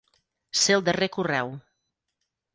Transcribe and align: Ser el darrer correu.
Ser 0.61 0.77
el 0.77 0.83
darrer 0.87 1.11
correu. 1.19 1.53